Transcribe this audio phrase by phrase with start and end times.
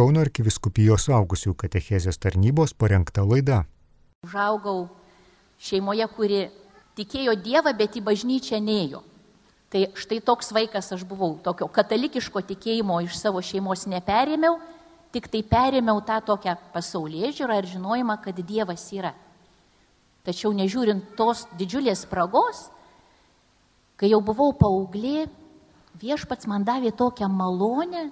[0.00, 3.58] Kauno arkiviskupijos augusių katechezės tarnybos parengta laida.
[4.24, 4.86] Užaugau
[5.60, 6.38] šeimoje, kuri
[6.96, 9.02] tikėjo Dievą, bet į bažnyčią neėjo.
[9.68, 14.56] Tai štai toks vaikas aš buvau, tokio katalikiško tikėjimo iš savo šeimos neperėmiau,
[15.12, 19.12] tik tai perėmiau tą tokią pasaulyje žiūrą ir žinojimą, kad Dievas yra.
[20.24, 22.70] Tačiau nežiūrint tos didžiulės spragos,
[24.00, 25.28] kai jau buvau paauglė,
[26.00, 28.08] viešpats man davė tokią malonę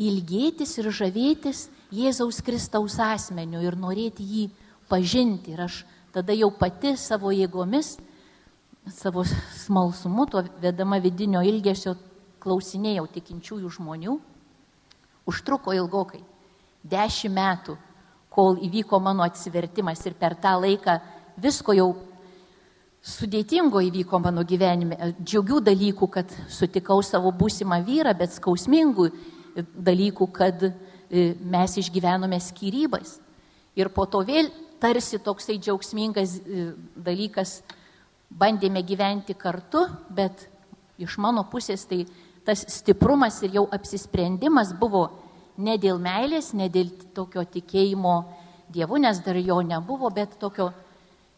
[0.00, 4.48] ilgėtis ir žavėtis Jėzaus Kristaus asmeniu ir norėti jį
[4.90, 5.54] pažinti.
[5.54, 7.96] Ir aš tada jau pati savo jėgomis,
[8.90, 11.94] savo smalsumu, to vedama vidinio ilgesio
[12.42, 14.16] klausinėjau tikinčiųjų žmonių.
[15.30, 16.20] Užtruko ilgokai.
[16.84, 17.78] Dešimt metų,
[18.28, 20.98] kol įvyko mano atsivertimas ir per tą laiką
[21.40, 21.94] visko jau
[23.04, 25.14] sudėtingo įvyko mano gyvenime.
[25.22, 29.08] Džiaugių dalykų, kad sutikau savo būsimą vyrą, bet skausmingų
[29.56, 30.72] dalykų, kad e,
[31.40, 33.18] mes išgyvenome skirybas.
[33.78, 34.50] Ir po to vėl
[34.82, 37.60] tarsi toksai džiaugsmingas e, dalykas,
[38.34, 40.48] bandėme gyventi kartu, bet
[40.98, 42.04] iš mano pusės tai
[42.44, 45.06] tas stiprumas ir jau apsisprendimas buvo
[45.56, 48.16] ne dėl meilės, ne dėl tokio tikėjimo
[48.74, 50.70] Dievu, nes dar jo nebuvo, bet tokio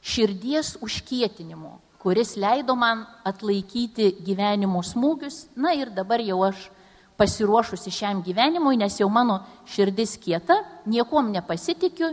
[0.01, 5.49] širdies užkietinimo, kuris leido man atlaikyti gyvenimo smūgius.
[5.59, 6.69] Na ir dabar jau aš
[7.17, 9.41] pasiruošusi šiam gyvenimui, nes jau mano
[9.73, 12.13] širdis kieta, niekom nepasitikiu,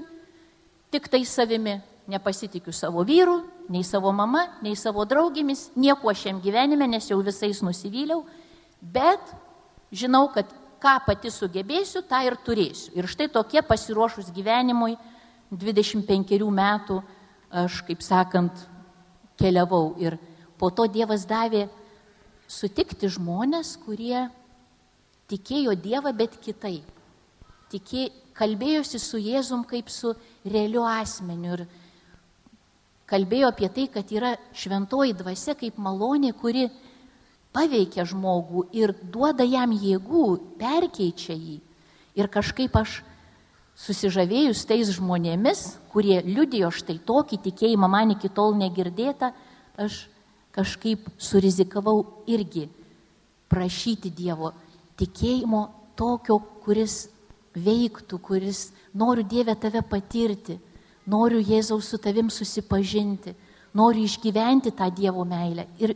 [0.91, 1.81] tik tai savimi.
[2.03, 3.37] Nepasitikiu savo vyru,
[3.71, 8.25] nei savo mama, nei savo draugėmis, nieko šiam gyvenime, nes jau visais nusivyliau,
[8.81, 9.31] bet
[9.87, 10.49] žinau, kad
[10.83, 12.91] ką pati sugebėsiu, tą ir turėsiu.
[12.99, 14.97] Ir štai tokie pasiruošus gyvenimui,
[15.53, 16.99] 25 metų
[17.63, 18.65] aš, kaip sakant,
[19.39, 19.93] keliavau.
[20.01, 20.17] Ir
[20.59, 21.69] po to Dievas davė
[22.51, 24.27] sutikti žmonės, kurie
[25.31, 26.87] tikėjo Dievą, bet kitaip.
[27.71, 30.13] Tikė, kalbėjosi su Jėzum kaip su
[30.45, 31.65] realiu asmeniu ir
[33.09, 36.67] kalbėjo apie tai, kad yra šventoji dvasia kaip malonė, kuri
[37.53, 40.27] paveikia žmogų ir duoda jam jėgų,
[40.61, 41.59] perkeičia jį.
[42.17, 43.01] Ir kažkaip aš
[43.77, 45.63] susižavėjus tais žmonėmis,
[45.93, 49.31] kurie liudijo štai tokį tikėjimą man iki tol negirdėtą,
[49.77, 50.05] aš
[50.53, 52.67] kažkaip surizikavau irgi
[53.49, 54.53] prašyti Dievo
[54.99, 55.63] tikėjimo
[55.99, 57.07] tokio, kuris
[57.53, 60.57] veiktų, kuris noriu Dievę tave patirti,
[61.09, 63.35] noriu Jėzaus su tavim susipažinti,
[63.73, 65.67] noriu išgyventi tą Dievo meilę.
[65.81, 65.95] Ir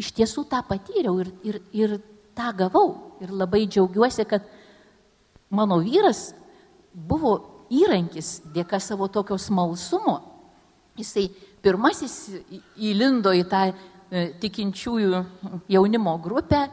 [0.00, 1.96] iš tiesų tą patyriau ir, ir, ir
[2.36, 2.88] tą gavau.
[3.20, 4.46] Ir labai džiaugiuosi, kad
[5.52, 6.30] mano vyras
[6.94, 7.34] buvo
[7.70, 10.18] įrankis dėka savo tokio smalsumo.
[10.98, 11.28] Jisai
[11.62, 12.16] pirmasis
[12.80, 13.74] įlindo į tą e,
[14.40, 15.24] tikinčiųjų
[15.70, 16.64] jaunimo grupę,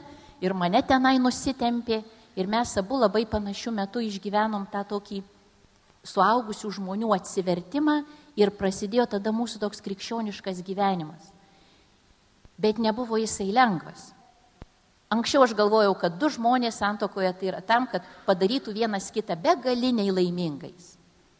[0.41, 2.01] ir mane tenai nusitempė
[2.37, 5.23] ir mes abu labai panašių metų išgyvenom tą tokį
[6.07, 8.01] suaugusių žmonių atsivertimą
[8.37, 11.33] ir prasidėjo tada mūsų toks krikščioniškas gyvenimas.
[12.57, 14.11] Bet nebuvo jisai lengvas.
[15.13, 20.11] Anksčiau aš galvojau, kad du žmonės santokoje tai yra tam, kad padarytų vienas kitą begaliniai
[20.11, 20.97] laimingais.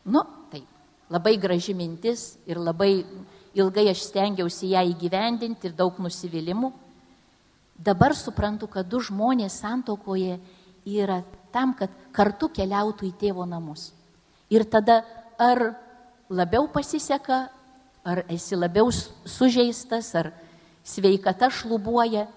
[0.08, 0.68] Nu, taip,
[1.12, 3.04] labai graži mintis ir labai
[3.58, 6.72] ilgai aš stengiausi ją įgyvendinti ir daug nusivylimų.
[7.78, 10.40] Dabar suprantu, kad du žmonės santokoje
[10.88, 11.22] yra
[11.54, 13.92] tam, kad kartu keliautų į tėvo namus.
[14.50, 15.04] Ir tada
[15.38, 15.76] ar
[16.30, 17.48] labiau pasiseka,
[18.08, 20.32] ar esi labiau sužeistas, ar
[20.88, 22.28] sveikata šlubuoja,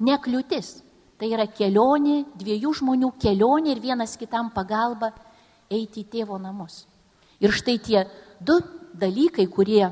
[0.00, 0.78] nekliūtis.
[1.20, 5.10] Tai yra kelionė, dviejų žmonių kelionė ir vienas kitam pagalba
[5.68, 6.86] eiti į tėvo namus.
[7.40, 8.06] Ir štai tie
[8.40, 8.56] du
[8.96, 9.90] dalykai, kurie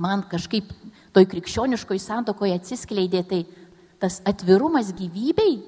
[0.00, 0.72] man kažkaip
[1.14, 3.44] toj krikščioniškoj santokoje atsiskleidė, tai
[4.00, 5.60] tas atvirumas gyvybei,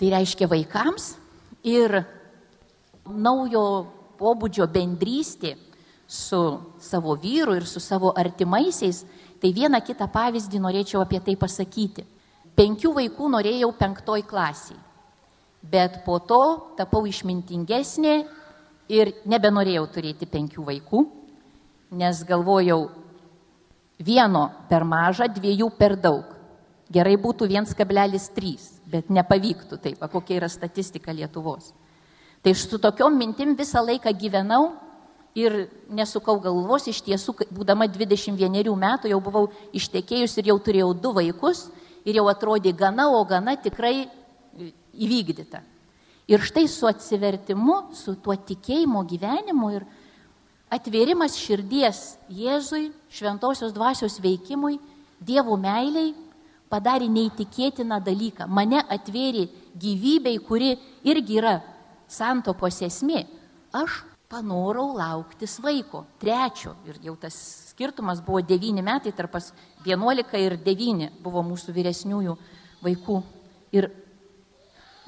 [0.00, 1.14] tai reiškia vaikams
[1.66, 2.00] ir
[3.06, 3.64] naujo
[4.20, 5.54] pobūdžio bendrystė
[6.10, 6.40] su
[6.82, 9.04] savo vyru ir su savo artimaisiais,
[9.40, 12.04] tai vieną kitą pavyzdį norėčiau apie tai pasakyti.
[12.58, 14.76] Penkių vaikų norėjau penktoj klasiai,
[15.62, 16.42] bet po to
[16.76, 18.16] tapau išmintingesnė
[18.90, 21.04] ir nebenorėjau turėti penkių vaikų,
[21.94, 22.90] nes galvojau,
[24.00, 26.39] vieno per mažą, dviejų per daug.
[26.90, 31.70] Gerai būtų 1,3, bet nepavyktų taip, kokia yra statistika Lietuvos.
[32.42, 34.72] Tai su tokiom mintim visą laiką gyvenau
[35.38, 39.44] ir nesukau galvos, iš tiesų, būdama 21 metų jau buvau
[39.76, 41.68] ištekėjus ir jau turėjau du vaikus
[42.04, 44.08] ir jau atrodė gana, o gana tikrai
[44.90, 45.62] įvykdyta.
[46.30, 49.86] Ir štai su atsivertimu, su tuo tikėjimo gyvenimu ir
[50.70, 54.78] atvėrimas širdies Jėzui, šventosios dvasios veikimui,
[55.20, 56.14] Dievo meiliai,
[56.70, 58.46] padarė neįtikėtiną dalyką.
[58.46, 59.48] Mane atvėrė
[59.80, 60.76] gyvybei, kuri
[61.06, 61.58] irgi yra
[62.10, 63.24] santokos esmė.
[63.74, 66.76] Aš panorau lauktis vaiko, trečio.
[66.86, 67.34] Ir jau tas
[67.72, 69.34] skirtumas buvo 9 metai, tarp
[69.86, 72.36] 11 ir 9 buvo mūsų vyresniųjų
[72.84, 73.22] vaikų.
[73.74, 73.90] Ir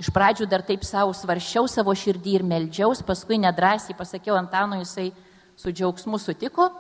[0.02, 5.12] iš pradžių dar taip savo svaršiau savo širdį ir meldžiaus, paskui nedrasiai pasakiau Antanui, jisai
[5.56, 6.70] su džiaugsmu sutiko.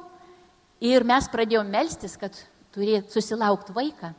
[0.82, 2.34] Ir mes pradėjome melstis, kad
[2.74, 4.10] turėtų susilaukti vaiką.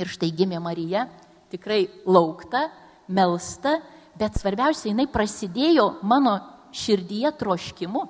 [0.00, 1.06] Ir štai gimė Marija,
[1.52, 2.68] tikrai laukta,
[3.12, 3.76] melsta,
[4.16, 6.38] bet svarbiausia, jinai prasidėjo mano
[6.72, 8.06] širdyje troškimu.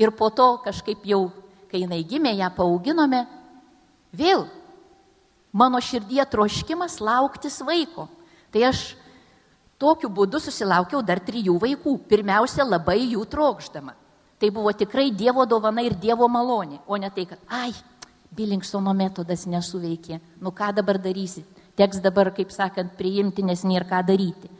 [0.00, 1.28] Ir po to kažkaip jau,
[1.68, 3.24] kai jinai gimė, ją paauginome,
[4.16, 4.46] vėl
[5.52, 8.06] mano širdyje troškimas lauktis vaiko.
[8.52, 8.94] Tai aš
[9.80, 11.98] tokiu būdu susilaukiau dar trijų vaikų.
[12.08, 13.94] Pirmiausia, labai jų trokšdama.
[14.38, 17.72] Tai buvo tikrai Dievo dovana ir Dievo malonė, o ne tai, kad, ai,
[18.34, 20.20] Bilinksono metodas nesuveikė.
[20.42, 21.44] Nu ką dabar darysi?
[21.78, 24.50] Teks dabar, kaip sakant, priimti, nes nėra ką daryti.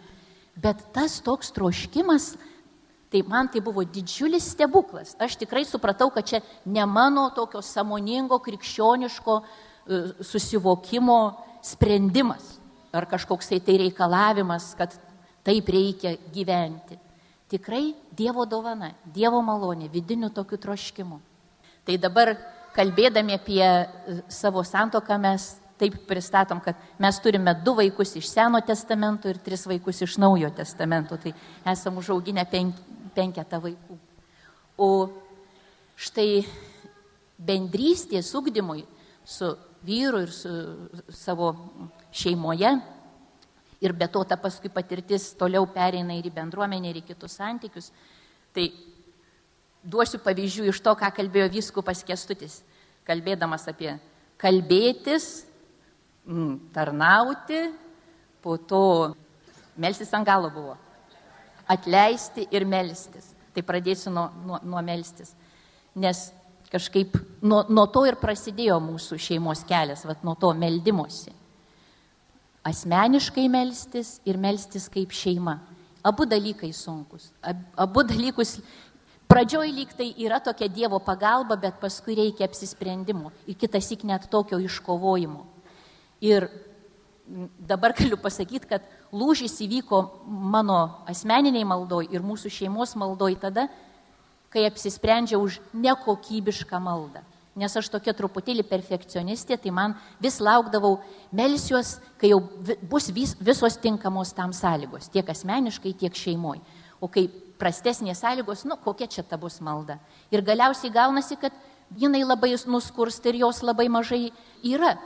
[0.59, 2.33] Bet tas toks troškimas,
[3.13, 5.15] tai man tai buvo didžiulis stebuklas.
[5.21, 11.19] Aš tikrai supratau, kad čia ne mano tokio samoningo krikščioniško e, susivokimo
[11.63, 12.59] sprendimas
[12.93, 14.95] ar kažkoks tai, tai reikalavimas, kad
[15.47, 16.99] taip reikia gyventi.
[17.49, 21.21] Tikrai Dievo dovana, Dievo malonė, vidiniu tokiu troškimu.
[21.87, 22.35] Tai dabar
[22.79, 28.61] kalbėdami apie e, savo santoką mes taip pristatom, kad mes turime du vaikus iš Seno
[28.67, 31.19] testamento ir tris vaikus iš Naujo testamento.
[31.19, 31.33] Tai
[31.71, 32.79] esam užauginę penk,
[33.15, 33.99] penketą vaikų.
[34.79, 34.91] O
[35.99, 36.43] štai
[37.39, 38.85] bendrystės ugdymui
[39.27, 39.53] su
[39.87, 40.51] vyru ir su
[41.15, 41.53] savo
[42.11, 42.73] šeimoje
[43.79, 47.93] ir be to ta paskui patirtis toliau pereina ir į bendruomenę, ir į kitus santykius.
[48.55, 48.67] Tai
[49.87, 52.63] duosiu pavyzdžių iš to, ką kalbėjo vyskupas Kestutis
[53.09, 53.97] kalbėdamas apie
[54.39, 55.47] kalbėtis,
[56.29, 57.63] mm, tarnauti,
[58.43, 59.15] po to
[59.77, 60.77] melstis ant galo buvo.
[61.69, 63.35] Atleisti ir melstis.
[63.53, 65.35] Tai pradėsiu nuo, nuo, nuo melstis.
[65.99, 66.29] Nes
[66.71, 71.35] kažkaip nuo, nuo to ir prasidėjo mūsų šeimos kelias, vat, nuo to meldymosi.
[72.69, 75.59] Asmeniškai melstis ir melstis kaip šeima.
[76.05, 77.33] Abu dalykai sunkus.
[77.77, 78.59] Abu dalykus
[79.29, 84.25] Pradžioj lyg tai yra tokia Dievo pagalba, bet paskui reikia apsisprendimo ir kitas įk net
[84.33, 85.45] tokio iškovojimo.
[86.25, 86.49] Ir
[87.61, 93.67] dabar galiu pasakyti, kad lūžis įvyko mano asmeniniai maldoj ir mūsų šeimos maldoj tada,
[94.49, 97.21] kai apsisprendžiau už nekokybišką maldą.
[97.59, 101.01] Nes aš tokia truputėlį perfekcionistė, tai man vis laukdavau
[101.35, 102.39] melsiuos, kai jau
[102.89, 106.63] bus vis, visos tinkamos tam sąlygos, tiek asmeniškai, tiek šeimoje.
[107.03, 107.27] O kai
[107.59, 109.99] prastesnės sąlygos, nu kokia čia ta bus malda.
[110.31, 111.53] Ir galiausiai gaunasi, kad
[111.97, 114.31] jinai labai nuskursta ir jos labai mažai
[114.63, 114.97] yra.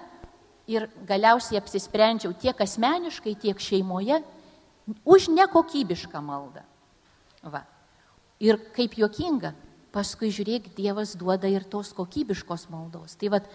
[0.66, 4.22] Ir galiausiai apsisprendžiau tiek asmeniškai, tiek šeimoje
[5.04, 6.62] už nekokybišką maldą.
[7.42, 7.64] Va.
[8.42, 9.52] Ir kaip juokinga,
[9.94, 13.14] paskui žiūrėk, Dievas duoda ir tos kokybiškos maldos.
[13.18, 13.46] Tai vad,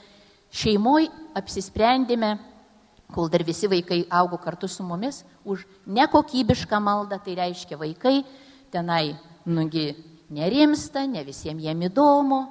[0.52, 2.38] šeimoje apsisprendėme,
[3.16, 8.22] kol dar visi vaikai augo kartu su mumis, už nekokybišką maldą, tai reiškia vaikai
[8.72, 9.16] tenai,
[9.46, 9.92] nugi,
[10.34, 12.42] nerimsta, ne visiems jiem įdomu,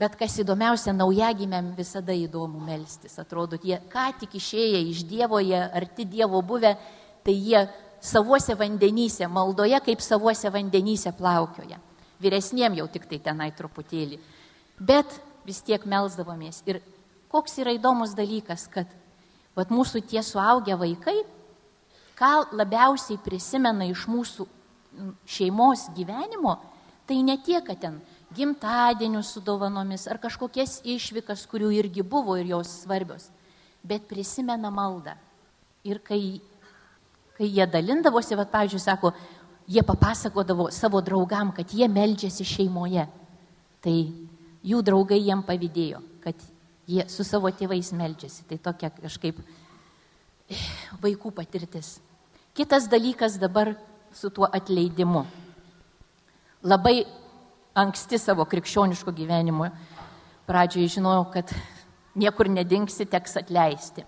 [0.00, 3.18] bet kas įdomiausia, naujagimiam visada įdomu melstis.
[3.20, 6.74] Atrodo, jie ką tik išėję iš Dievo, jie arti Dievo buvę,
[7.24, 7.66] tai jie
[8.00, 11.80] savuose vandenyse, maldoje kaip savuose vandenyse plaukioja.
[12.20, 14.18] Vyresniem jau tik tai tenai truputėlį.
[14.80, 16.62] Bet vis tiek melzdavomės.
[16.68, 16.80] Ir
[17.32, 18.88] koks yra įdomus dalykas, kad
[19.56, 21.18] vat, mūsų tie suaugę vaikai,
[22.16, 24.46] ką labiausiai prisimena iš mūsų
[25.28, 26.56] šeimos gyvenimo,
[27.06, 28.00] tai ne tiek, kad ten
[28.34, 33.28] gimtadienius su dovanomis ar kažkokias išvykas, kurių irgi buvo ir jos svarbios,
[33.82, 35.16] bet prisimena maldą.
[35.84, 36.40] Ir kai,
[37.38, 39.12] kai jie dalindavosi, va, pavyzdžiui, sako,
[39.70, 43.06] jie papasakodavo savo draugam, kad jie meldžiasi šeimoje,
[43.82, 43.96] tai
[44.66, 46.36] jų draugai jiem pavydėjo, kad
[46.90, 48.44] jie su savo tėvais meldžiasi.
[48.50, 49.40] Tai tokia kažkaip
[51.02, 51.98] vaikų patirtis.
[52.54, 53.72] Kitas dalykas dabar
[54.12, 55.24] su tuo atleidimu.
[56.62, 57.04] Labai
[57.74, 59.70] anksti savo krikščioniško gyvenimo
[60.46, 61.52] pradžioje žinojau, kad
[62.14, 64.04] niekur nedingsi, teks atleisti.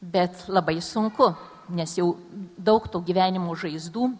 [0.00, 1.30] Bet labai sunku,
[1.70, 2.16] nes jau
[2.58, 4.10] daug tų gyvenimo žaizdų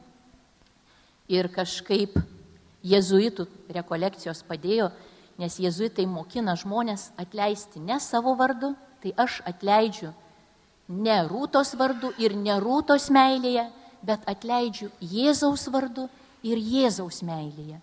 [1.28, 2.16] ir kažkaip
[2.86, 4.90] jezuitų rekolekcijos padėjo,
[5.38, 10.12] nes jezuitai mokina žmonės atleisti ne savo vardu, tai aš atleidžiu
[10.88, 13.68] ne rūtos vardu ir ne rūtos meilėje,
[14.02, 16.08] bet atleidžiu Jėzaus vardu
[16.46, 17.80] ir Jėzaus meilėje.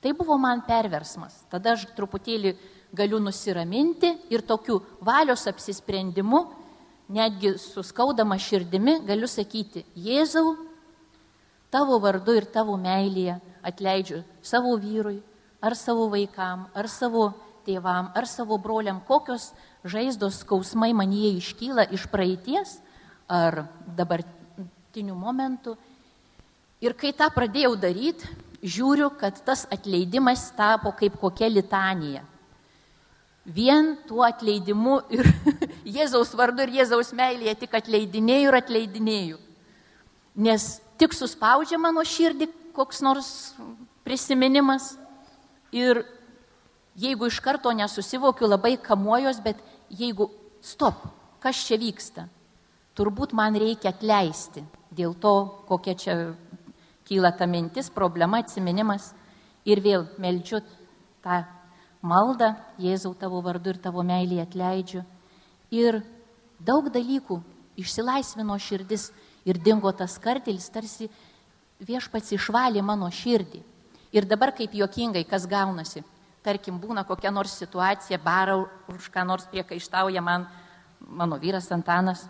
[0.00, 1.34] Tai buvo man perversmas.
[1.52, 2.54] Tada aš truputėlį
[2.96, 6.46] galiu nusiraminti ir tokiu valios apsisprendimu,
[7.10, 10.56] netgi suskaudama širdimi, galiu sakyti, Jėzau,
[11.70, 13.36] tavo vardu ir tavo meilėje
[13.66, 15.20] atleidžiu savo vyrui,
[15.60, 17.30] ar savo vaikam, ar savo
[17.66, 19.50] tėvam, ar savo broliam, kokios
[19.84, 22.78] žaizdos skausmai man jie iškyla iš praeities
[23.28, 23.66] ar
[24.90, 25.76] dabartinių momentų.
[26.82, 28.26] Ir kai tą pradėjau daryti,
[28.62, 32.24] žiūriu, kad tas atleidimas tapo kaip kokia litanija.
[33.44, 35.26] Vien tuo atleidimu ir
[35.96, 39.38] Jėzaus vardu ir Jėzaus meilėje tik atleidinėjau ir atleidinėjau.
[40.34, 43.54] Nes tik suspaudžia mano širdį koks nors
[44.04, 44.96] prisiminimas
[45.72, 46.04] ir
[46.96, 49.56] jeigu iš karto nesusivokiu, labai kamuojos, bet
[49.90, 50.30] jeigu
[50.62, 51.06] stop,
[51.40, 52.28] kas čia vyksta,
[52.98, 55.34] turbūt man reikia atleisti dėl to,
[55.68, 56.16] kokia čia
[57.06, 59.12] kyla ta mintis, problema, atsiminimas
[59.66, 60.60] ir vėl meldžiu
[61.24, 61.42] tą
[62.02, 65.02] maldą, Jėzau tavo vardu ir tavo meilį atleidžiu.
[65.70, 66.00] Ir
[66.58, 67.40] daug dalykų
[67.80, 69.10] išsilaisvino širdis
[69.48, 71.10] ir dingo tas kartelis, tarsi
[71.80, 73.62] viešpats išvalė mano širdį.
[74.12, 76.02] Ir dabar kaip juokingai, kas gaunasi.
[76.42, 78.56] Tarkim, būna kokia nors situacija, bara
[78.88, 80.48] už ką nors priekaištauja man
[81.00, 82.24] mano vyras Antanas,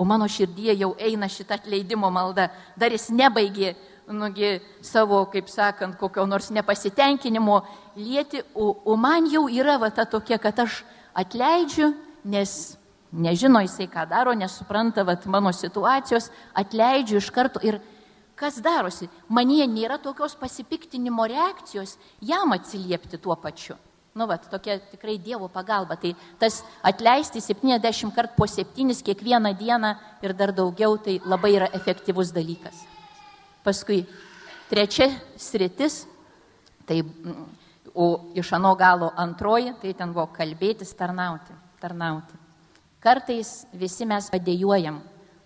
[0.00, 2.46] o mano širdyje jau eina šitą atleidimo maldą.
[2.80, 3.74] Dar jis nebaigė
[4.08, 7.60] nugi savo, kaip sakant, kokio nors nepasitenkinimo
[8.00, 10.80] lieti, o, o man jau yra va ta tokia, kad aš
[11.12, 11.92] atleidžiu,
[12.24, 12.56] nes
[13.12, 17.76] nežino jisai, ką daro, nesupranta va mano situacijos, atleidžiu iš karto ir
[18.40, 23.76] kas darosi, manie nėra tokios pasipiktinimo reakcijos jam atsiliepti tuo pačiu.
[24.12, 25.94] Nu, va, tokia tikrai Dievo pagalba.
[25.94, 31.68] Tai tas atleisti 70 kart po 7 kiekvieną dieną ir dar daugiau, tai labai yra
[31.72, 32.82] efektyvus dalykas.
[33.62, 34.02] Paskui
[34.70, 36.06] trečia sritis,
[36.86, 37.04] tai,
[37.94, 42.34] o iš ano galo antroji, tai ten buvo kalbėtis, tarnauti, tarnauti.
[43.00, 44.98] Kartais visi mes padėjuojam,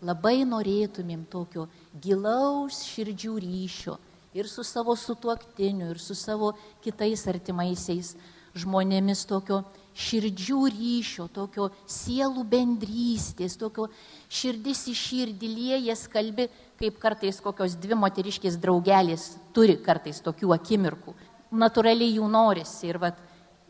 [0.03, 1.69] labai norėtumėm tokio
[2.01, 3.99] gilaus širdžių ryšio
[4.35, 6.53] ir su savo sutuoktiniu, ir su savo
[6.83, 8.17] kitais artimaisiais
[8.59, 9.63] žmonėmis tokio
[9.95, 13.87] širdžių ryšio, tokio sielų bendrystės, tokio
[14.33, 16.49] širdis į širdį liejas kalbi,
[16.81, 21.15] kaip kartais kokios dvi moteriškės draugelės turi kartais tokių akimirkų.
[21.55, 23.21] Naturaliai jų norisi ir, vat,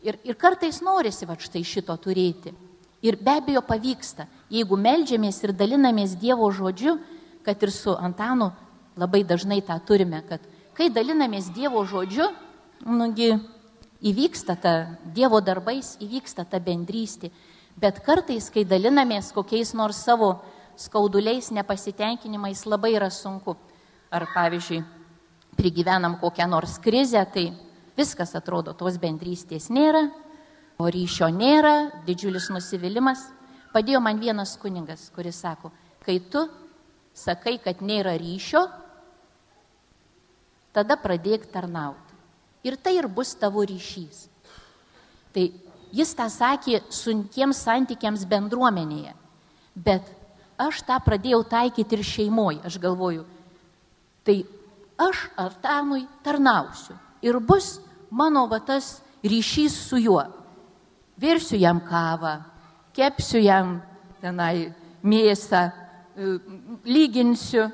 [0.01, 2.55] ir, ir kartais norisi vat, štai šito turėti.
[3.05, 6.97] Ir be abejo pavyksta, jeigu melžiamės ir dalinamės Dievo žodžiu,
[7.45, 8.49] kad ir su Antanu
[8.97, 10.41] labai dažnai tą turime, kad
[10.73, 12.31] kai dalinamės Dievo žodžiu,
[12.81, 13.35] nugi
[14.05, 14.73] įvyksta ta
[15.15, 17.31] Dievo darbais, įvyksta ta bendrystė.
[17.75, 20.37] Bet kartais, kai dalinamės kokiais nors savo
[20.79, 23.55] skauduliais, nepasitenkinimais, labai yra sunku.
[24.13, 24.83] Ar pavyzdžiui,
[25.57, 27.49] prigyvenam kokią nors krizę, tai
[27.97, 30.05] viskas atrodo, tos bendrystės nėra,
[30.79, 31.75] o ryšio nėra,
[32.07, 33.25] didžiulis nusivylimas.
[33.75, 35.71] Padėjo man vienas kuningas, kuris sako,
[36.05, 36.45] kai tu
[37.15, 38.61] sakai, kad nėra ryšio,
[40.75, 42.04] tada pradėk tarnauti.
[42.65, 44.25] Ir tai ir bus tavo ryšys.
[45.35, 45.45] Tai
[45.93, 49.13] jis tą sakė sunkiems santykiams bendruomenėje.
[49.75, 50.07] Bet
[50.57, 52.63] aš tą pradėjau taikyti ir šeimoje.
[52.65, 53.25] Aš galvoju,
[54.25, 54.41] tai
[54.97, 56.97] aš Artanui tarnausiu.
[57.21, 57.77] Ir bus
[58.09, 60.23] mano va tas ryšys su juo
[61.17, 62.39] virsiu jam kavą,
[62.95, 63.79] kepsiu jam
[64.21, 65.71] tenai mėsą,
[66.15, 66.37] e,
[66.85, 67.69] lyginsiu.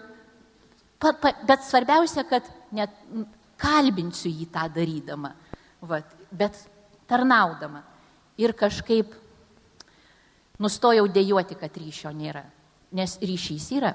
[1.01, 2.93] Pa, pa, bet svarbiausia, kad net
[3.62, 5.34] kalbinsiu jį tą darydama,
[5.86, 6.58] vat, bet
[7.10, 7.84] tarnaudama.
[8.41, 9.13] Ir kažkaip
[10.62, 12.44] nustojau dėjoti, kad ryšio nėra.
[12.98, 13.94] Nes ryšys yra.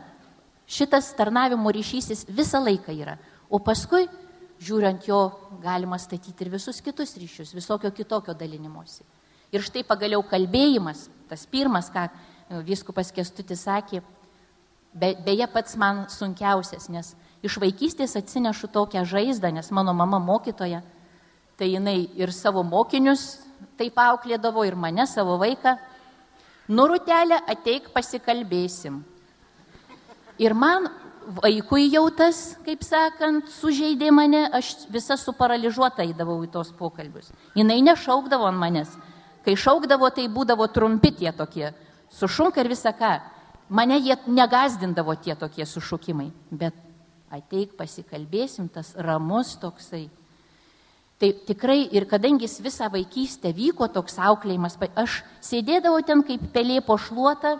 [0.66, 3.16] Šitas tarnavimo ryšys jis visą laiką yra.
[3.50, 4.08] O paskui,
[4.62, 5.20] žiūrint jo,
[5.62, 9.04] galima statyti ir visus kitus ryšius, visokio kitokio dalinimuose.
[9.54, 14.00] Ir štai pagaliau kalbėjimas, tas pirmas, ką e, viskupas Kestutis sakė,
[14.90, 17.12] be, beje pats man sunkiausias, nes
[17.46, 20.82] iš vaikystės atsinešu tokią žaizdą, nes mano mama mokytoja,
[21.56, 23.38] tai jinai ir savo mokinius
[23.78, 25.76] taip auklėdavo, ir mane, savo vaiką.
[26.68, 29.00] Nurutelė, ateik pasikalbėsim.
[30.42, 30.90] Ir man
[31.40, 37.30] vaikui jau tas, kaip sakant, sužeidė mane, aš visa suparaližuota įdavau į tos pokalbius.
[37.56, 38.96] Jis nešaukdavo ant manęs,
[39.46, 41.70] Kai šaukdavo, tai būdavo trumpi tie tokie,
[42.10, 43.12] sušunka ir visa ką.
[43.70, 46.74] Mane jie negazdindavo tie tokie sušukimai, bet
[47.32, 50.06] ateik pasikalbėsim, tas ramus toksai.
[51.16, 56.82] Tai tikrai ir kadangi jis visą vaikystę vyko toks auklėjimas, aš sėdėdavau ten kaip pelė
[56.84, 57.56] po šluotą,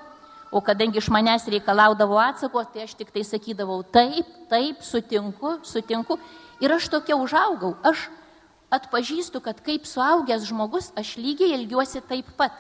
[0.53, 6.19] o kadangi iš manęs reikalaudavo atsako, tai aš tik tai sakydavau taip, taip, sutinku, sutinku.
[6.61, 8.07] Ir aš tokia užaugau, aš
[8.73, 12.53] atpažįstu, kad kaip suaugęs žmogus aš lygiai elgiuosi taip pat.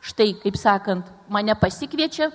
[0.00, 2.30] Štai, kaip sakant, mane pasikviečia,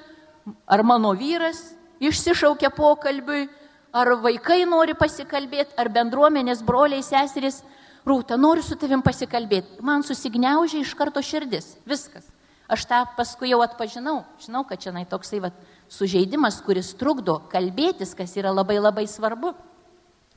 [0.70, 3.48] ar mano vyras išsišaukia pokalbiui,
[3.96, 7.62] ar vaikai nori pasikalbėti, ar bendruomenės broliai, seserys,
[8.06, 9.80] rūta, noriu su tavim pasikalbėti.
[9.86, 11.76] Man susigniaužia iš karto širdis.
[11.88, 12.28] Viskas.
[12.68, 14.24] Aš tą paskui jau atpažinau.
[14.42, 15.52] Žinau, kad čia toksai va,
[15.90, 19.54] sužeidimas, kuris trukdo kalbėtis, kas yra labai labai svarbu.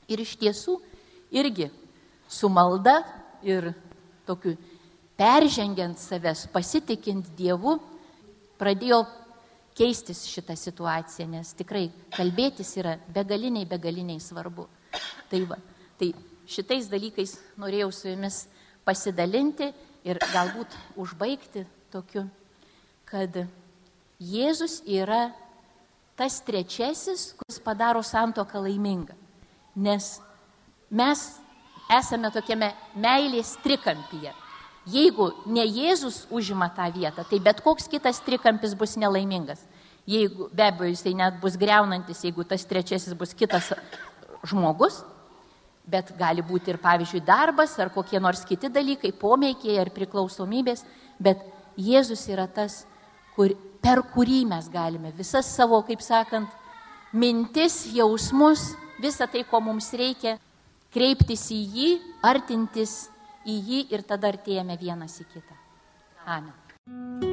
[0.07, 0.79] Ir iš tiesų
[1.31, 1.69] irgi
[2.29, 3.03] su malda
[3.43, 3.73] ir
[4.25, 4.55] tokiu
[5.17, 7.79] peržengiant savęs, pasitikint Dievu,
[8.61, 9.03] pradėjo
[9.77, 14.67] keistis šitą situaciją, nes tikrai kalbėtis yra begaliniai, begaliniai svarbu.
[15.29, 15.59] Tai, va,
[15.99, 16.11] tai
[16.49, 18.43] šitais dalykais norėjau su jumis
[18.87, 19.69] pasidalinti
[20.07, 22.25] ir galbūt užbaigti tokiu,
[23.09, 23.43] kad
[24.19, 25.29] Jėzus yra
[26.19, 29.15] tas trečiasis, kuris padaro santoką laimingą.
[29.79, 30.17] Nes
[30.91, 31.21] mes
[31.89, 34.33] esame tokiame meilės trikampyje.
[34.89, 39.61] Jeigu ne Jėzus užima tą vietą, tai bet koks kitas trikampis bus nelaimingas.
[40.09, 43.73] Jeigu, be abejo, jisai net bus greunantis, jeigu tas trečiasis bus kitas
[44.49, 45.03] žmogus,
[45.89, 50.85] bet gali būti ir, pavyzdžiui, darbas ar kokie nors kiti dalykai, pomėkiai ar priklausomybės,
[51.21, 51.43] bet
[51.79, 52.83] Jėzus yra tas,
[53.35, 56.49] kur, per kurį mes galime visas savo, kaip sakant,
[57.13, 60.37] mintis, jausmus, visą tai, ko mums reikia,
[60.93, 61.89] kreiptis į jį,
[62.25, 63.07] artintis
[63.45, 65.59] į jį ir tada artėjame vienas į kitą.
[66.25, 67.28] Amen.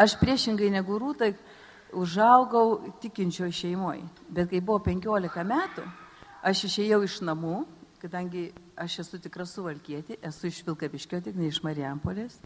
[0.00, 1.28] Aš priešingai negu rūta
[1.92, 4.06] užaugau tikinčioje šeimoje.
[4.32, 5.84] Bet kai buvo 15 metų,
[6.46, 7.58] aš išėjau iš namų,
[8.00, 8.46] kadangi
[8.80, 12.38] aš esu tikra suvalkieti, esu iš Vilkapiškio, tik ne iš Marijampolės.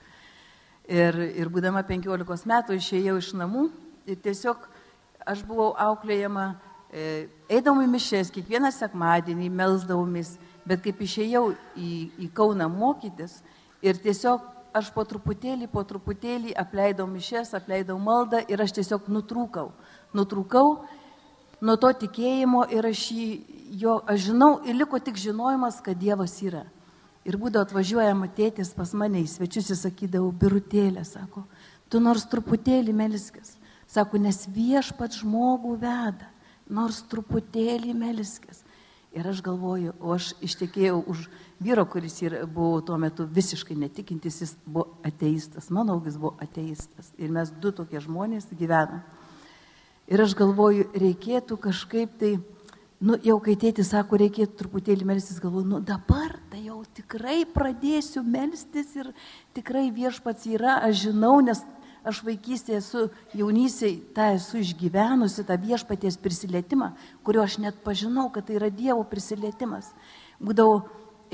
[0.91, 3.69] Ir, ir būdama 15 metų išėjau iš namų
[4.11, 4.67] ir tiesiog
[5.25, 6.49] aš buvau auklėjama,
[6.91, 10.35] e, eidavau į mišes, kiekvieną sekmadienį melsdavomis,
[10.67, 13.39] bet kaip išėjau į, į Kauną mokytis
[13.85, 19.71] ir tiesiog aš po truputėlį, po truputėlį apleidau mišes, apleidau maldą ir aš tiesiog nutrūkau.
[20.15, 20.69] Nutrūkau
[21.65, 23.29] nuo to tikėjimo ir aš jį,
[23.81, 26.65] jo, aš žinau, ir liko tik žinojimas, kad Dievas yra.
[27.25, 31.47] Ir būdavo atvažiuojama tėtis pas mane į svečius, jis sakydavo, birutėlė, sako,
[31.89, 33.55] tu nors truputėlį meliskis.
[33.89, 36.29] Sako, nes viešpat žmogų veda,
[36.69, 38.64] nors truputėlį meliskis.
[39.15, 41.29] Ir aš galvoju, o aš ištekėjau už
[41.63, 47.13] vyro, kuris ir buvo tuo metu visiškai netikintis, jis buvo ateistas, mano augis buvo ateistas.
[47.23, 49.05] Ir mes du tokie žmonės gyvenam.
[50.11, 52.33] Ir aš galvoju, reikėtų kažkaip tai,
[52.99, 58.25] nu jau kai tėtis sako, reikėtų truputėlį melstis, galvoju, nu dabar tai jau tikrai pradėsiu
[58.27, 59.15] melstis ir
[59.55, 61.63] tikrai viešpats yra, aš žinau, nes
[62.05, 66.93] aš vaikystėje esu jaunystėje, tą esu išgyvenusi, tą viešpaties prisilietimą,
[67.25, 69.91] kurio aš net pažinau, kad tai yra Dievo prisilietimas.
[70.43, 70.83] Būdavau,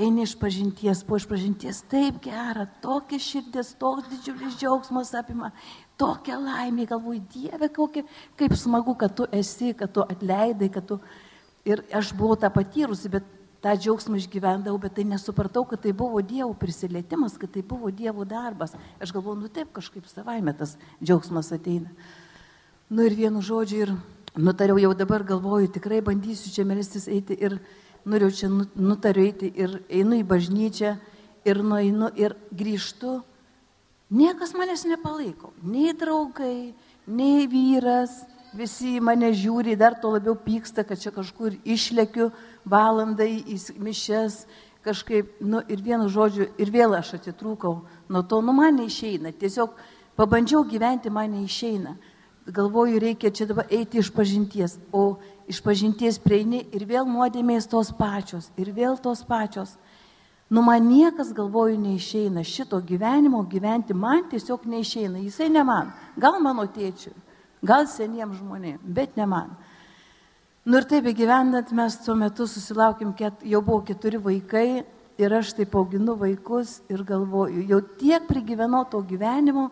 [0.01, 5.51] eini iš pažinties, po iš pažinties, taip gera, tokia širdis, toks didžiulis džiaugsmas apima,
[5.99, 8.05] tokia laimė, galvoju, Dieve, kokia,
[8.39, 11.01] kaip smagu, kad tu esi, kad tu atleidai, kad tu...
[11.61, 13.27] Ir aš buvau tą patyrusi, bet
[13.61, 18.25] tą džiaugsmą išgyvendavau, bet tai nesupratau, kad tai buvo Dievo prisilietimas, kad tai buvo Dievo
[18.25, 18.73] darbas.
[18.99, 21.91] Aš galvoju, nu taip kažkaip savaime tas džiaugsmas ateina.
[22.89, 23.93] Nu ir vienu žodžiu ir
[24.35, 27.59] nutariau jau dabar galvoju, tikrai bandysiu čia melstis eiti ir
[28.05, 30.95] noriu čia nu, nutariu eiti ir einu į bažnyčią
[31.45, 33.21] ir nueinu ir grįžtu.
[34.11, 36.73] Niekas manęs nepalaiko, nei draugai,
[37.07, 42.31] nei vyras, visi mane žiūri, dar to labiau pyksta, kad čia kažkur išlėkiu
[42.65, 44.45] valandai į mišes,
[44.85, 49.75] kažkaip, nu ir vienu žodžiu, ir vėl aš atitrūkau nuo to, nu man neišeina, tiesiog
[50.17, 51.95] pabandžiau gyventi, man neišeina.
[52.51, 57.91] Galvoju, reikia čia dabar eiti iš pažinties, o iš pažinties prieini ir vėl nuodėmės tos
[57.93, 59.75] pačios, ir vėl tos pačios.
[60.51, 66.41] Nu man niekas, galvoju, neišeina, šito gyvenimo gyventi man tiesiog neišeina, jisai ne man, gal
[66.41, 67.13] mano tėčiui
[67.61, 69.53] gal seniems žmonėms, bet ne man.
[70.65, 74.83] Nu ir taip gyvenant mes tuo metu susilaukėm, ket, jau buvo keturi vaikai
[75.17, 79.71] ir aš taip auginu vaikus ir galvoju, jau tiek prigyvenau to gyvenimo,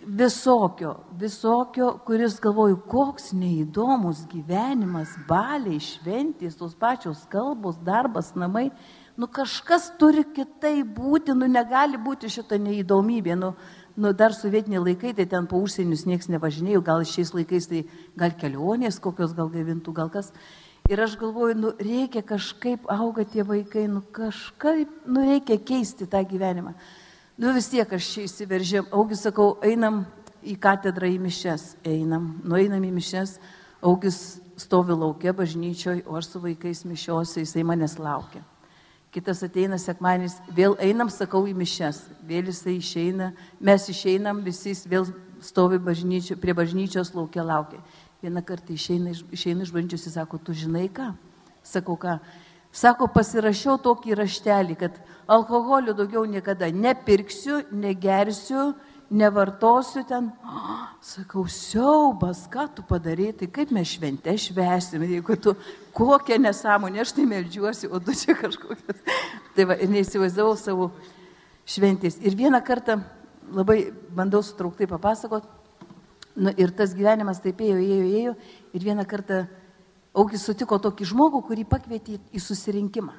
[0.00, 8.70] visokio, visokio, kuris galvoju, koks neįdomus gyvenimas, baliai, šventės, tos pačios kalbos, darbas, namai.
[9.20, 13.36] Nu kažkas turi kitai būti, nu negali būti šita neįdomybė.
[13.36, 13.52] Nu,
[13.96, 17.84] nu dar sovietiniai laikai, tai ten po užsienius niekas nevažinėjo, gal šiais laikais tai
[18.18, 20.32] gal kelionės kokios, gal gaivintų, gal kas.
[20.90, 26.22] Ir aš galvoju, nu reikia kažkaip auga tie vaikai, nu kažkaip, nu reikia keisti tą
[26.26, 26.74] gyvenimą.
[27.40, 30.02] Nu vis tiek aš čia įsiveržėm, augis sakau, einam
[30.42, 33.38] į katedrą į mišes, einam, nueinam į mišes,
[33.80, 38.42] augis stovi laukia bažnyčioje, o aš su vaikais mišiuose, jisai manęs laukia.
[39.10, 45.08] Kitas ateina sekmanis, vėl einam, sakau, į mišes, vėl jisai išeina, mes išeinam, visi vėl
[45.42, 47.80] stovi bažnyčio, prie bažnyčios laukia laukia.
[48.22, 51.08] Vieną kartą išeina, išeina iš bažnyčios ir sako, tu žinai ką?
[51.66, 52.20] Sakau, ką?
[52.70, 58.76] Sako, pasirašiau tokį raštelį, kad alkoholio daugiau niekada nepirksiu, negersiu,
[59.10, 60.30] nevartosiu ten.
[61.00, 65.54] Sakau, siaubas, ką tu padarai, tai kaip mes šventę švesime, jeigu tu
[65.96, 69.00] kokią nesąmonę, aš tai melžiuosi, o tu čia kažkokias.
[69.56, 70.90] Tai va, ir neįsivaizdavau savo
[71.66, 72.20] šventės.
[72.22, 73.00] Ir vieną kartą
[73.50, 75.48] labai bandau sutrauktai papasakot,
[76.36, 78.36] nu, ir tas gyvenimas taip ėjo, ėjo, ėjo,
[78.76, 79.42] ir vieną kartą
[80.10, 83.12] Augis sutiko tokį žmogų, kurį pakvietė į susirinkimą.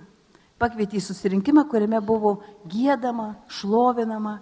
[0.59, 2.35] Pakvietė į susirinkimą, kuriame buvo
[2.67, 4.41] gėdama, šlovinama.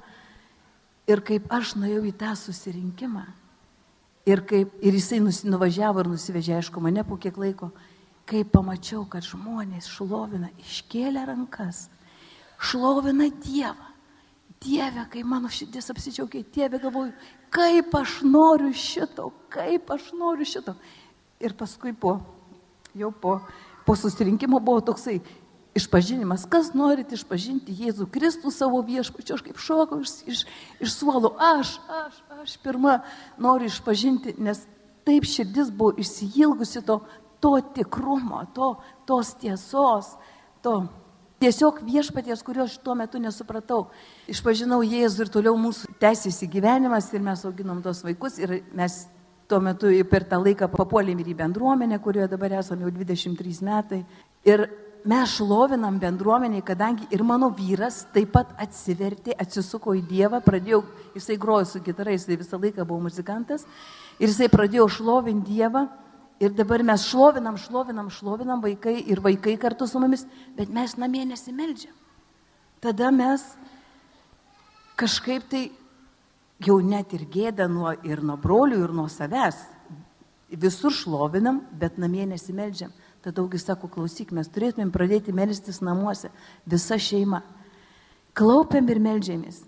[1.09, 3.25] Ir kaip aš nuėjau į tą susirinkimą,
[4.29, 7.71] ir, kaip, ir jisai nuvažiavo ir nusivežė, aišku, mane po kiek laiko,
[8.29, 11.87] kai pamačiau, kad žmonės šlovina, iškėlė rankas,
[12.61, 13.87] šlovina Dievą.
[14.59, 17.13] Dieve, kai mano širdis apsidžiaugia, Dieve, galvoju,
[17.53, 20.75] kaip aš noriu šito, kaip aš noriu šito.
[21.39, 22.17] Ir paskui po
[22.93, 23.39] jau po,
[23.85, 25.19] po susirinkimo buvo toksai
[25.77, 30.43] išpažinimas, kas norit išpažinti Jėzų Kristų savo viešpačiu, aš kaip šokau iš, iš,
[30.81, 32.99] iš suolo, aš, aš, aš pirmą
[33.41, 34.63] noriu išpažinti, nes
[35.07, 36.99] taip širdis buvo išsijilgusi to,
[37.39, 38.73] to tikrumo, to,
[39.07, 40.15] tos tiesos,
[40.65, 40.81] to
[41.39, 43.85] tiesiog viešpaties, kurio aš tuo metu nesupratau.
[44.29, 49.05] Išpažinau Jėzų ir toliau mūsų tęsiasi gyvenimas ir mes auginom tos vaikus ir mes
[49.49, 54.03] Tuo metu per tą laiką papuolėm ir į bendruomenę, kurioje dabar esame jau 23 metai.
[54.45, 54.61] Ir
[55.05, 60.81] mes šlovinam bendruomeniai, kadangi ir mano vyras taip pat atsivertė, atsisuko į Dievą, pradėjau,
[61.15, 63.65] jisai grojo su gitara, jisai visą laiką buvo muzikantas,
[64.19, 65.87] ir jisai pradėjo šlovinti Dievą.
[66.39, 70.23] Ir dabar mes šlovinam, šlovinam, šlovinam vaikai ir vaikai kartu su mumis,
[70.55, 71.91] bet mes namie nesimeldžiam.
[72.79, 73.43] Tada mes
[74.95, 75.65] kažkaip tai
[76.63, 79.59] jau net ir gėda nuo, ir nuo brolių, ir nuo savęs.
[80.49, 82.95] Visur šlovinam, bet namie nesimeldžiam.
[83.23, 86.31] Tada daugi sako, klausyk, mes turėtumėm pradėti melstis namuose,
[86.69, 87.41] visa šeima.
[88.37, 89.63] Klaupiam ir melžiamės.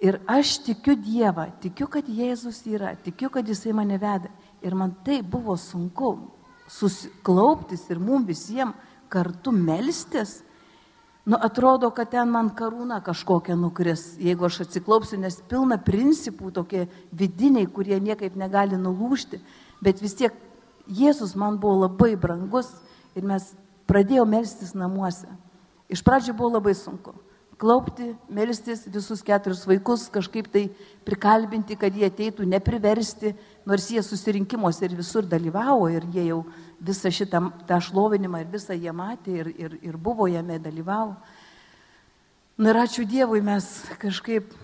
[0.00, 4.30] Ir aš tikiu Dievą, tikiu, kad Jėzus yra, tikiu, kad Jisai mane veda.
[4.62, 6.14] Ir man tai buvo sunku
[6.70, 10.38] susiklauptis ir mums visiems kartu melstis
[11.28, 16.86] Nu, atrodo, kad ten man karūna kažkokia nukris, jeigu aš atsiklaupsiu, nes pilna principų tokie
[17.12, 19.36] vidiniai, kurie niekaip negali nulūšti.
[19.84, 20.38] Bet vis tiek
[20.88, 22.70] Jėzus man buvo labai brangus
[23.16, 23.52] ir mes
[23.88, 25.28] pradėjome melstis namuose.
[25.88, 27.14] Iš pradžių buvo labai sunku.
[27.58, 30.68] Klaupti, melstis visus keturis vaikus, kažkaip tai
[31.08, 33.32] prikalbinti, kad jie ateitų, nepriversti,
[33.66, 36.44] nors jie susirinkimuose ir visur dalyvavo ir jie jau
[36.78, 41.16] visą šitą tą šlovinimą ir visą jie matė ir, ir, ir buvo jame dalyvavo.
[42.58, 43.66] Na ir ačiū Dievui mes
[43.98, 44.54] kažkaip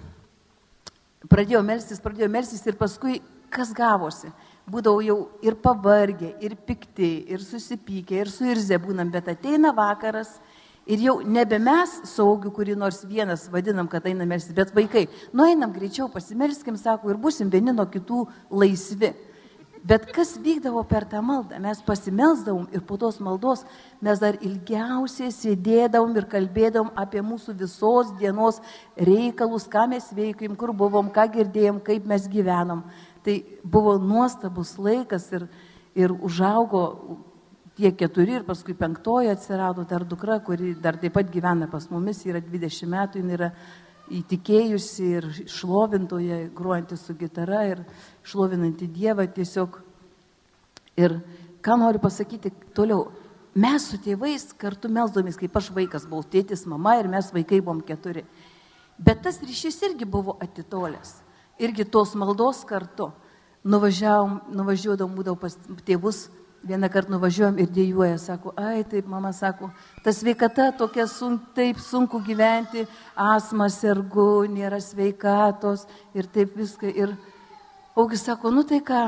[1.30, 3.18] pradėjome melstis, pradėjome melstis ir paskui
[3.54, 4.32] kas gavosi.
[4.70, 10.38] Būdavau jau ir pavargę, ir pikti, ir susipykę, ir suirzę būnam, bet ateina vakaras
[10.86, 15.72] ir jau nebe mes saugių, kurį nors vienas vadinam, kad einam melstis, bet vaikai, nueinam
[15.72, 19.14] greičiau, pasimelskim, sako, ir busim vieni nuo kitų laisvi.
[19.84, 21.58] Bet kas vykdavo per tą maldą?
[21.60, 23.66] Mes pasimelsdavom ir po tos maldos
[24.00, 28.62] mes dar ilgiausiai sėdėdavom ir kalbėdavom apie mūsų visos dienos
[28.96, 32.80] reikalus, ką mes veikim, kur buvom, ką girdėjom, kaip mes gyvenom.
[33.24, 35.46] Tai buvo nuostabus laikas ir,
[35.96, 36.84] ir užaugo
[37.74, 42.20] tie keturi ir paskui penktoji atsirado dar dukra, kuri dar taip pat gyvena pas mumis,
[42.28, 43.50] yra 20 metų, jinai yra
[44.12, 47.82] įtikėjusi ir šlovintoje, gruojanti su gitara ir
[48.28, 49.80] šlovinanti Dievą tiesiog.
[51.00, 51.18] Ir
[51.64, 53.08] ką noriu pasakyti toliau.
[53.54, 57.80] Mes su tėvais kartu melsdomės, kaip aš vaikas buvau, tėtis, mama ir mes vaikai buvom
[57.86, 58.24] keturi.
[58.98, 61.23] Bet tas ryšys irgi buvo atitolęs.
[61.58, 63.12] Irgi tos maldos kartu.
[63.64, 65.54] Nuvažiavom, nuvažiuodavom, būdavau pas
[65.86, 66.26] tėvus
[66.64, 69.66] Vieną kartą nuvažiuojam ir dėjuoja, sako, ai taip, mama sako,
[70.00, 72.86] ta sveikata tokia sun, taip sunku gyventi,
[73.20, 75.82] asma sergu, nėra sveikatos
[76.16, 76.88] ir taip viską.
[76.88, 77.12] Ir
[77.92, 79.02] augis sako, nu tai ką,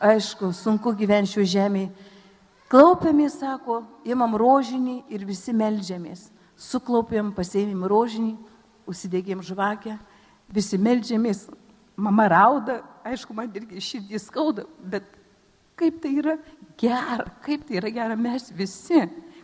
[0.00, 1.90] aišku, sunku gyventi šio žemėje.
[2.72, 6.30] Klaupiamės, sako, imam rožinį ir visi melžiamės.
[6.56, 8.38] Suklaupėm, pasėmėm rožinį,
[8.88, 9.98] užsidėgėm žvakę,
[10.48, 11.44] visi melžiamės.
[11.96, 15.06] Mama rauda, aišku, man irgi širdį skauda, bet
[15.78, 16.36] kaip tai yra
[16.80, 19.02] gera, kaip tai yra gera, mes visi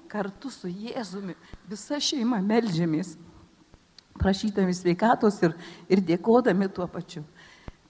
[0.08, 1.36] kartu su Jėzumi,
[1.68, 3.16] visa šeima melžiamės,
[4.18, 5.54] prašydami sveikatos ir,
[5.90, 7.24] ir dėkodami tuo pačiu.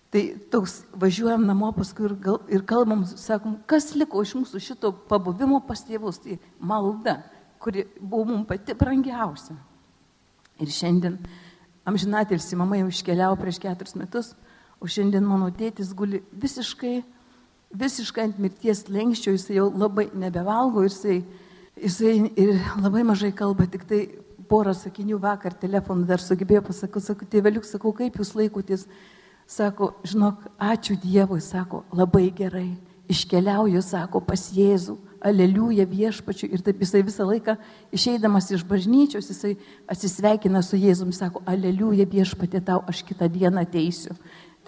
[0.08, 4.92] Tai toks važiuojam namo paskui ir, gal, ir kalbam, sakom, kas liko iš mūsų šito
[5.10, 7.18] pabuvimo pas tėvus, tai malda,
[7.60, 9.58] kuri buvo mums pati brangiausia.
[10.58, 11.18] Ir šiandien
[11.88, 14.32] amžinatilsi mama jau iškeliavo prieš keturis metus,
[14.80, 16.96] o šiandien mano tėtis guli visiškai
[17.74, 21.20] visiškai ant mirties lenkščio, jisai jau labai nebevalgo, jisai,
[21.76, 24.02] jisai ir labai mažai kalba, tik tai
[24.48, 28.86] porą sakinių vakar telefonu dar sugebėjo pasakyti, sakau, tėveliuk, sakau, kaip jūs laikotės,
[29.48, 32.70] sako, žinok, ačiū Dievui, sako, labai gerai,
[33.12, 37.56] iškeliauju, sako, pas Jėzų, aleliuja viešpačiu ir taip jisai visą laiką
[37.92, 39.56] išeidamas iš bažnyčios, jisai
[39.90, 44.16] atsisveikina su Jėzumi, sako, aleliuja viešpatė tau, aš kitą dieną ateisiu.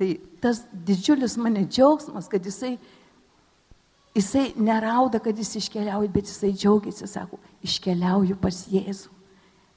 [0.01, 2.79] Tai tas didžiulis mane džiaugsmas, kad jisai,
[4.17, 7.37] jisai nerauda, kad jis iškeliauja, bet jisai džiaugiasi, sako,
[7.69, 9.13] iškeliauju pas Jėzų.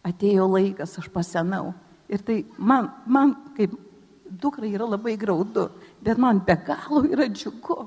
[0.07, 1.73] Atėjo laikas, aš pasenau.
[2.07, 3.75] Ir tai man, man kaip
[4.39, 5.67] dukrai yra labai graudu,
[6.03, 7.81] bet man be galo yra džiugu.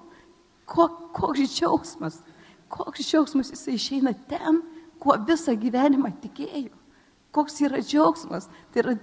[0.68, 2.20] Koks džiaugsmas,
[2.68, 4.61] koks džiaugsmas jisai išeina ten,
[5.01, 6.75] kuo visą gyvenimą tikėjo.
[7.33, 8.96] Koks yra džiaugsmas, tai yra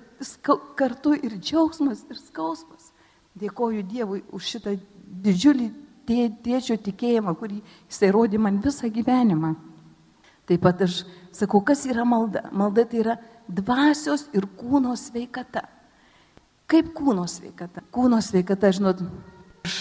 [0.77, 2.82] kartu ir džiaugsmas, ir skausmas.
[3.39, 4.75] Dėkoju Dievui už šitą
[5.23, 5.69] didžiulį
[6.07, 9.55] tė, tėčio tikėjimą, kurį jisai rodė man visą gyvenimą.
[10.49, 11.03] Taip pat aš
[11.35, 12.49] sakau, kas yra malda?
[12.51, 13.17] Malda tai yra
[13.47, 15.63] dvasios ir kūno sveikata.
[16.69, 17.83] Kaip kūno sveikata?
[17.93, 19.01] Kūno sveikata, žinot,
[19.63, 19.77] aš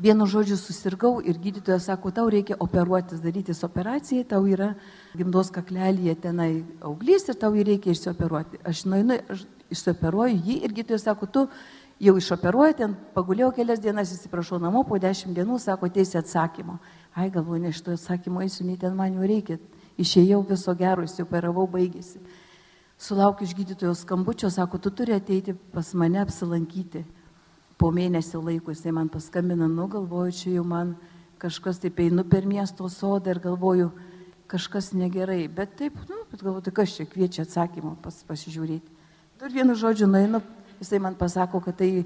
[0.00, 4.74] vienu žodžiu susirgau ir gydytojas sako, tau reikia operuotis, darytis operaciją, tau yra
[5.16, 6.50] gimdos kaklelyje tenai
[6.84, 8.60] auglys ir tau jį reikia išsioperuoti.
[8.68, 11.46] Aš nueinu, aš išsioperuoju jį ir gydytojas sako, tu
[12.02, 16.78] jau išoperuoja, ten pagulėjau kelias dienas, įsiprašau namo, po dešimt dienų sako, teisė atsakymo.
[17.14, 19.58] Ai, galvoju, ne šito atsakymo eisiu, nei ten man jau reikia.
[20.00, 22.18] Išėjau viso gero, įsioperavau, baigėsi.
[22.98, 27.04] Sulaukiu iš gydytojo skambučio, sako, tu turi ateiti pas mane apsilankyti.
[27.78, 30.94] Po mėnesio laiko jisai man paskambina, nu galvoju, čia jau man
[31.42, 33.90] kažkas taip einu per miesto sodą ir galvoju,
[34.50, 35.46] kažkas negerai.
[35.50, 38.94] Bet taip, nu, bet galvoju, tai kas čia kviečia atsakymą pas, pasižiūrėti.
[39.44, 40.40] Ir vienu žodžiu, nueinu
[40.82, 42.04] Jisai man pasako, kad tai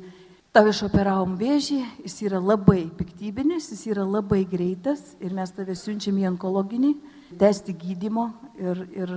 [0.52, 6.18] tau išoperavom vėžį, jis yra labai piktybinis, jis yra labai greitas ir mes tave siunčiam
[6.20, 6.94] į onkologinį,
[7.38, 9.12] tęsti gydimo ir, ir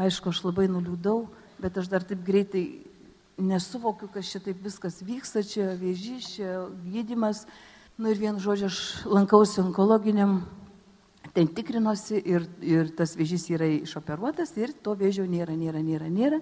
[0.00, 1.28] aišku, aš labai nuliūdau,
[1.62, 2.64] bet aš dar taip greitai
[3.38, 7.44] nesuvokiu, kas čia taip viskas vyksta, čia vėžys, čia gydimas.
[7.98, 10.40] Nu ir vien žodžiu, aš lankausi onkologiniam,
[11.34, 16.40] ten tikrinuosi ir, ir tas vėžys yra išoperuotas ir to vėžio nėra, nėra, nėra, nėra.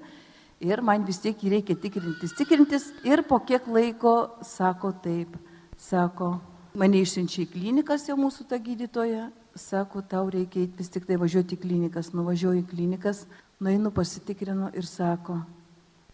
[0.63, 2.85] Ir man vis tiek jį reikia tikrintis, tikrintis.
[3.03, 4.15] Ir po kiek laiko
[4.47, 5.35] sako taip,
[5.75, 6.37] sako,
[6.79, 11.59] mane išsiunčia į klinikas jau mūsų ta gydytoja, sako, tau reikia vis tik tai važiuoti
[11.59, 13.25] į klinikas, nuvažiuoju į klinikas,
[13.59, 15.41] nueinu pasitikrinu ir sako,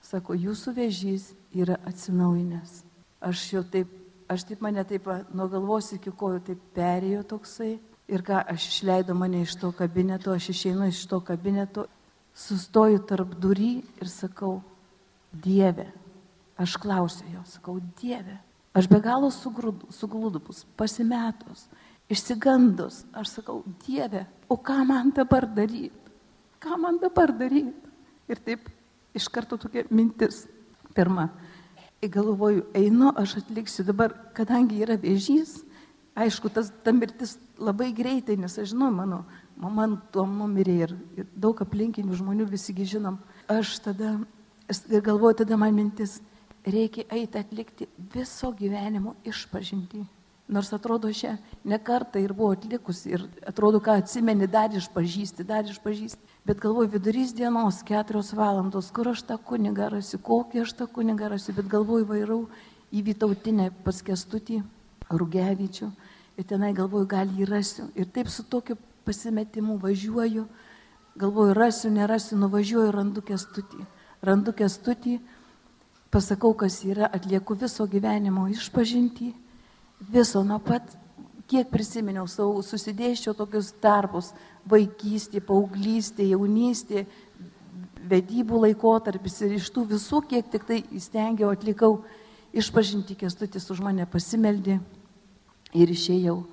[0.01, 2.81] sako, jūsų vėžys yra atsinaujinęs.
[3.29, 3.93] Aš jau taip,
[4.33, 7.77] aš taip mane taip nuo galvos iki kojų taip perėjo toksai.
[8.09, 11.85] Ir ką, aš išleidau mane iš to kabineto, aš išeinu iš to kabineto
[12.39, 14.59] sustoju tarp durį ir sakau,
[15.29, 15.89] Dieve,
[16.59, 18.39] aš klausiu jo, sakau, Dieve,
[18.77, 21.67] aš be galo suglūdus, pasimetus,
[22.09, 25.93] išsigandus, aš sakau, Dieve, o ką man dabar daryti?
[26.63, 27.75] Ką man dabar daryti?
[28.29, 28.71] Ir taip
[29.17, 30.47] iš karto tokia mintis.
[30.97, 31.29] Pirma,
[32.03, 35.61] galvoju, einu, aš atliksiu dabar, kadangi yra vėžys,
[36.19, 39.23] aišku, tas, ta mirtis labai greitai, nes aš žinau, mano
[39.59, 43.19] mama tuo numirė ir, ir daug aplinkinių žmonių visigi žinom.
[43.51, 44.15] Aš tada,
[44.89, 46.19] galvoju, tada man mintis,
[46.67, 50.05] reikia eiti atlikti viso gyvenimo išpažinti.
[50.49, 51.35] Nors atrodo, šią
[51.69, 56.23] nekartą ir buvo atlikus ir atrodo, ką atsimeni, dar išpažįsti, dar išpažįsti.
[56.49, 61.29] Bet galvoju, vidurys dienos, keturios valandos, kur aš tą kunigą rasiu, kokį aš tą kunigą
[61.35, 62.41] rasiu, bet galvoju, vairau
[62.89, 64.63] į Vytautinę paskestutį
[65.13, 65.91] Rugevičių
[66.41, 67.91] ir tenai galvoju, gal jį rasiu.
[67.93, 70.45] Ir taip su tokiu pasimetimu važiuoju,
[71.19, 73.83] galvoju, rasiu, nerasiu, nuvažiuoju, randu kestutį.
[74.23, 75.19] Randu kestutį,
[76.13, 79.33] pasakau, kas yra, atlieku viso gyvenimo išpažinti,
[80.13, 80.97] viso nuo pat
[81.49, 84.33] kiek prisiminiau savo, susidėščiau tokius darbus-
[84.73, 87.07] vaikystė, paauglystė, jaunystė,
[88.09, 92.05] vedybų laikotarpis ir iš tų visų, kiek tik tai įstengiau, atlikau
[92.53, 94.81] išpažinti, kestutis už mane pasimeldė
[95.75, 96.45] ir išėjau.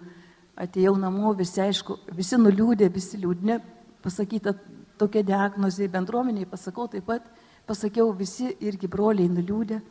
[0.56, 3.60] Atėjau namo, visi aišku, visi nuliūdė, visi liūdni,
[4.04, 4.54] pasakyta
[5.00, 7.26] tokia diagnozė bendruomeniai, pasakau taip pat,
[7.68, 9.82] pasakiau visi irgi broliai nuliūdė.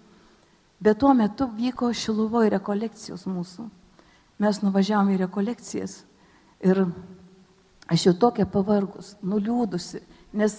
[0.84, 3.68] Bet tuo metu vyko Šiluvoje rekolekcijos mūsų.
[4.42, 6.00] Mes nuvažiavome į rekolekcijas
[6.64, 6.80] ir
[7.90, 10.00] aš jau tokia pavargus, nuliūdusi,
[10.34, 10.56] nes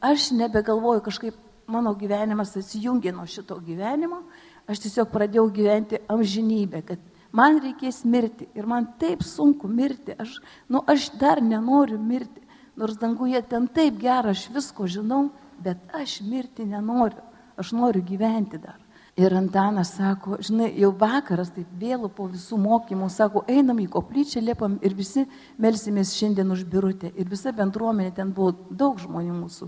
[0.00, 1.36] aš nebegalvoju kažkaip,
[1.68, 4.22] mano gyvenimas atsijungė nuo šito gyvenimo,
[4.70, 10.38] aš tiesiog pradėjau gyventi amžinybę, kad man reikės mirti ir man taip sunku mirti, aš,
[10.68, 12.42] nu, aš dar nenoriu mirti,
[12.78, 15.28] nors danguje ten taip gera, aš visko žinau,
[15.62, 17.24] bet aš mirti nenoriu,
[17.58, 18.78] aš noriu gyventi dar.
[19.18, 24.38] Ir Antanas sako, žinai, jau vakaras, taip vėlų po visų mokymų, sako, einam į koplyčią,
[24.46, 25.24] liepam ir visi
[25.58, 27.10] melsimės šiandien už birutę.
[27.18, 29.66] Ir visa bendruomenė, ten buvo daug žmonių mūsų.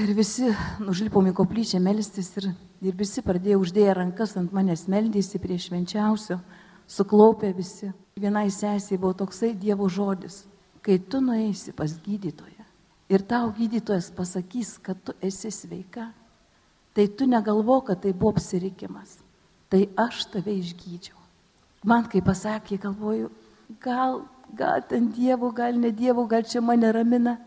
[0.00, 0.48] Ir visi
[0.80, 2.48] užlipom į koplyčią melstis ir,
[2.80, 6.38] ir visi pradėjo uždėję rankas ant manęs meldėsi prie švenčiausio,
[6.90, 7.92] suklaupė visi.
[8.20, 10.42] Vienai sesiai buvo toksai Dievo žodis,
[10.82, 12.66] kai tu nueisi pas gydytoją
[13.10, 16.10] ir tau gydytojas pasakys, kad tu esi sveika
[16.94, 19.18] tai tu negalvo, kad tai buvo apsirikimas.
[19.70, 21.18] Tai aš tave išgydžiau.
[21.86, 23.30] Man kai pasakė, galvoju,
[23.80, 24.24] gal,
[24.54, 27.38] gal ten Dievo, gal ne Dievo, gal čia mane ramina.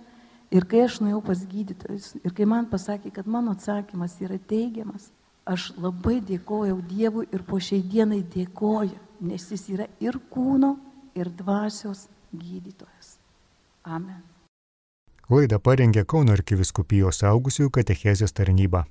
[0.54, 5.10] Ir kai aš nuėjau pas gydytojus ir kai man pasakė, kad mano atsakymas yra teigiamas,
[5.46, 10.76] aš labai dėkojau Dievui ir po šiai dienai dėkoju, nes jis yra ir kūno,
[11.16, 13.18] ir dvasios gydytojas.
[13.84, 14.22] Amen.
[15.32, 18.84] Laidą parengė Kauno arkiviskupijos augusiųjų katechezės tarnyba.